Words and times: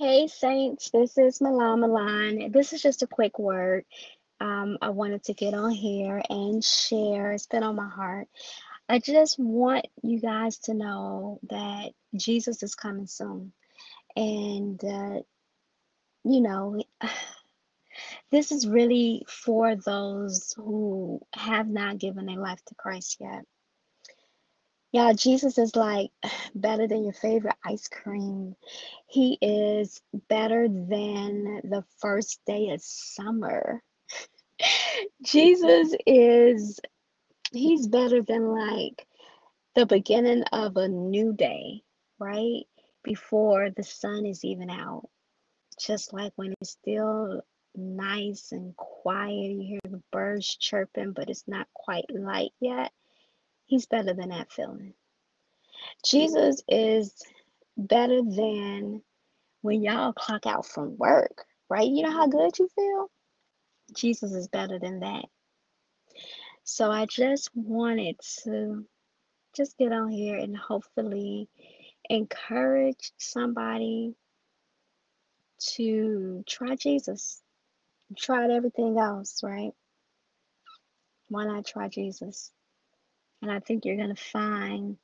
Hey 0.00 0.28
Saints, 0.28 0.90
this 0.92 1.18
is 1.18 1.40
Milan 1.40 1.80
Milan. 1.80 2.52
This 2.52 2.72
is 2.72 2.80
just 2.80 3.02
a 3.02 3.08
quick 3.08 3.36
word. 3.36 3.84
Um, 4.38 4.78
I 4.80 4.90
wanted 4.90 5.24
to 5.24 5.34
get 5.34 5.54
on 5.54 5.72
here 5.72 6.22
and 6.30 6.62
share. 6.62 7.32
It's 7.32 7.48
been 7.48 7.64
on 7.64 7.74
my 7.74 7.88
heart. 7.88 8.28
I 8.88 9.00
just 9.00 9.40
want 9.40 9.88
you 10.04 10.20
guys 10.20 10.58
to 10.60 10.74
know 10.74 11.40
that 11.50 11.90
Jesus 12.14 12.62
is 12.62 12.76
coming 12.76 13.08
soon. 13.08 13.52
And, 14.14 14.80
uh, 14.84 15.22
you 16.22 16.42
know, 16.42 16.80
this 18.30 18.52
is 18.52 18.68
really 18.68 19.24
for 19.26 19.74
those 19.74 20.54
who 20.56 21.20
have 21.34 21.66
not 21.66 21.98
given 21.98 22.26
their 22.26 22.36
life 22.36 22.64
to 22.66 22.76
Christ 22.76 23.16
yet. 23.18 23.44
Yeah, 24.92 25.12
Jesus 25.12 25.58
is 25.58 25.76
like 25.76 26.10
better 26.54 26.86
than 26.86 27.04
your 27.04 27.12
favorite 27.12 27.56
ice 27.64 27.88
cream. 27.88 28.54
He 29.06 29.38
is 29.40 30.00
better 30.28 30.68
than 30.68 31.60
the 31.64 31.84
first 32.00 32.40
day 32.46 32.70
of 32.70 32.80
summer. 32.82 33.82
Jesus 35.22 35.94
is, 36.06 36.80
he's 37.52 37.86
better 37.86 38.22
than 38.22 38.46
like 38.46 39.06
the 39.74 39.86
beginning 39.86 40.42
of 40.52 40.76
a 40.76 40.88
new 40.88 41.32
day, 41.32 41.82
right? 42.18 42.62
Before 43.04 43.70
the 43.70 43.84
sun 43.84 44.26
is 44.26 44.44
even 44.44 44.70
out. 44.70 45.08
Just 45.80 46.12
like 46.12 46.32
when 46.34 46.54
it's 46.60 46.72
still 46.72 47.42
nice 47.76 48.48
and 48.50 48.74
quiet, 48.76 49.32
you 49.32 49.62
hear 49.62 49.80
the 49.84 50.02
birds 50.10 50.56
chirping, 50.56 51.12
but 51.12 51.30
it's 51.30 51.44
not 51.46 51.68
quite 51.72 52.06
light 52.10 52.50
yet. 52.60 52.90
He's 53.68 53.86
better 53.86 54.14
than 54.14 54.30
that 54.30 54.50
feeling. 54.50 54.94
Jesus 56.04 56.62
is 56.68 57.14
better 57.76 58.22
than 58.22 59.02
when 59.62 59.82
y'all 59.82 60.14
clock 60.14 60.46
out 60.46 60.66
from 60.66 60.96
work, 60.96 61.44
right? 61.68 61.88
You 61.88 62.02
know 62.02 62.10
how 62.10 62.26
good 62.26 62.58
you 62.58 62.68
feel? 62.74 63.10
Jesus 63.94 64.32
is 64.32 64.48
better 64.48 64.78
than 64.78 65.00
that. 65.00 65.26
So 66.64 66.90
I 66.90 67.06
just 67.06 67.50
wanted 67.54 68.16
to 68.44 68.86
just 69.54 69.76
get 69.76 69.92
on 69.92 70.10
here 70.10 70.36
and 70.38 70.56
hopefully 70.56 71.48
encourage 72.08 73.12
somebody 73.18 74.14
to 75.74 76.42
try 76.48 76.74
Jesus. 76.76 77.42
Tried 78.16 78.50
everything 78.50 78.98
else, 78.98 79.42
right? 79.42 79.72
Why 81.28 81.44
not 81.44 81.66
try 81.66 81.88
Jesus? 81.88 82.50
And 83.42 83.50
I 83.50 83.60
think 83.60 83.84
you're 83.84 83.96
going 83.96 84.14
to 84.14 84.22
find 84.22 84.96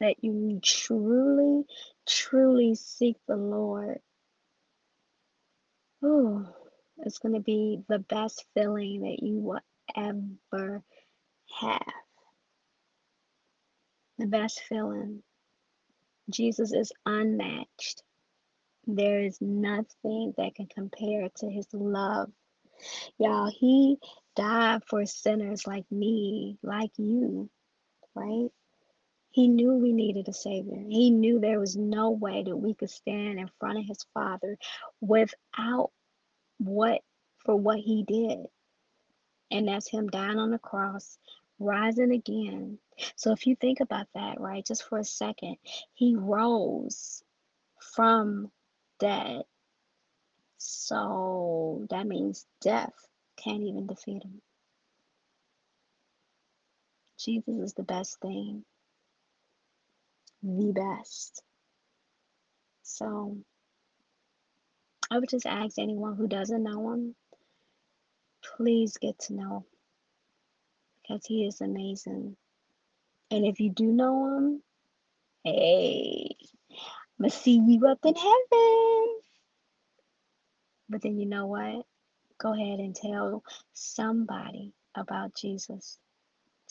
that 0.00 0.22
you 0.22 0.60
truly, 0.62 1.64
truly 2.06 2.74
seek 2.74 3.16
the 3.28 3.36
Lord. 3.36 4.00
Oh, 6.02 6.46
it's 6.98 7.18
going 7.18 7.34
to 7.34 7.40
be 7.40 7.80
the 7.88 8.00
best 8.00 8.44
feeling 8.54 9.02
that 9.02 9.22
you 9.22 9.38
will 9.38 9.60
ever 9.96 10.82
have. 11.60 11.92
The 14.18 14.26
best 14.26 14.60
feeling. 14.68 15.22
Jesus 16.30 16.72
is 16.72 16.92
unmatched. 17.06 18.02
There 18.86 19.20
is 19.22 19.38
nothing 19.40 20.34
that 20.36 20.54
can 20.56 20.66
compare 20.66 21.28
to 21.36 21.48
his 21.48 21.66
love. 21.72 22.30
Y'all, 23.18 23.50
he 23.50 23.98
died 24.34 24.82
for 24.86 25.04
sinners 25.06 25.66
like 25.66 25.84
me, 25.90 26.58
like 26.62 26.92
you, 26.96 27.50
right? 28.14 28.48
He 29.30 29.48
knew 29.48 29.74
we 29.74 29.92
needed 29.92 30.28
a 30.28 30.32
Savior. 30.32 30.84
He 30.88 31.10
knew 31.10 31.40
there 31.40 31.60
was 31.60 31.76
no 31.76 32.10
way 32.10 32.42
that 32.42 32.56
we 32.56 32.74
could 32.74 32.90
stand 32.90 33.38
in 33.38 33.50
front 33.58 33.78
of 33.78 33.86
His 33.86 34.04
Father 34.12 34.58
without 35.00 35.90
what 36.58 37.00
for 37.38 37.56
what 37.56 37.78
He 37.78 38.04
did. 38.04 38.46
And 39.50 39.68
that's 39.68 39.88
Him 39.88 40.08
dying 40.08 40.38
on 40.38 40.50
the 40.50 40.58
cross, 40.58 41.18
rising 41.58 42.12
again. 42.12 42.78
So 43.16 43.32
if 43.32 43.46
you 43.46 43.56
think 43.56 43.80
about 43.80 44.06
that, 44.14 44.38
right, 44.40 44.64
just 44.64 44.86
for 44.88 44.98
a 44.98 45.04
second, 45.04 45.56
He 45.94 46.14
rose 46.14 47.22
from 47.94 48.50
dead. 48.98 49.42
So 50.58 51.86
that 51.90 52.06
means 52.06 52.46
death 52.60 52.92
can't 53.44 53.62
even 53.62 53.86
defeat 53.86 54.22
Him. 54.24 54.40
Jesus 57.18 57.60
is 57.60 57.74
the 57.74 57.84
best 57.84 58.18
thing 58.20 58.64
the 60.42 60.72
best. 60.72 61.42
So 62.82 63.38
I 65.10 65.18
would 65.18 65.28
just 65.28 65.46
ask 65.46 65.78
anyone 65.78 66.16
who 66.16 66.26
doesn't 66.26 66.62
know 66.62 66.92
him, 66.92 67.14
please 68.56 68.96
get 69.00 69.18
to 69.20 69.34
know 69.34 69.64
because 71.02 71.24
he 71.26 71.46
is 71.46 71.60
amazing. 71.60 72.36
And 73.30 73.46
if 73.46 73.60
you 73.60 73.70
do 73.70 73.84
know 73.84 74.36
him, 74.36 74.62
hey, 75.44 76.36
I'm 76.70 77.22
going 77.24 77.30
to 77.30 77.36
see 77.36 77.60
you 77.66 77.86
up 77.86 77.98
in 78.04 78.14
heaven. 78.14 79.06
But 80.88 81.02
then 81.02 81.18
you 81.18 81.26
know 81.26 81.46
what? 81.46 81.86
Go 82.42 82.54
ahead 82.54 82.80
and 82.80 82.94
tell 82.94 83.44
somebody 83.72 84.72
about 84.96 85.32
Jesus. 85.36 85.98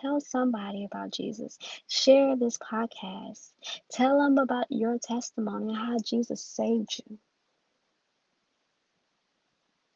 Tell 0.00 0.20
somebody 0.20 0.84
about 0.84 1.10
Jesus. 1.10 1.58
Share 1.88 2.36
this 2.36 2.56
podcast. 2.58 3.50
Tell 3.90 4.20
them 4.20 4.38
about 4.38 4.66
your 4.70 4.98
testimony 5.02 5.70
and 5.74 5.76
how 5.76 5.98
Jesus 5.98 6.40
saved 6.40 7.02
you. 7.08 7.18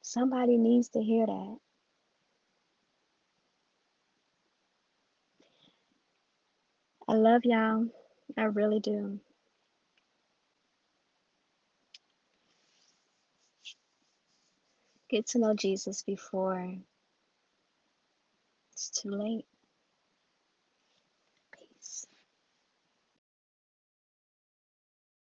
Somebody 0.03 0.57
needs 0.57 0.89
to 0.91 1.03
hear 1.03 1.27
that. 1.27 1.59
I 7.09 7.15
love 7.15 7.43
y'all. 7.45 7.87
I 8.37 8.45
really 8.45 8.81
do. 8.81 9.21
Get 15.11 15.29
to 15.29 15.41
know 15.41 15.55
Jesus 15.55 16.03
before 16.03 16.77
it's 18.73 18.91
too 18.91 19.11
late. 19.11 19.47